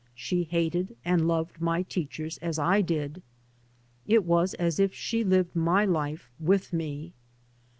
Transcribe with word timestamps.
She 0.15 0.45
hated 0.45 0.97
and 1.05 1.27
loved 1.27 1.61
my 1.61 1.83
teachers 1.83 2.39
as 2.39 2.57
I 2.57 2.81
did. 2.81 3.21
It 4.07 4.23
was 4.25 4.55
as 4.55 4.79
if 4.79 4.95
she 4.95 5.23
lived 5.23 5.55
my 5.55 5.85
life 5.85 6.31
with 6.39 6.73
me. 6.73 7.13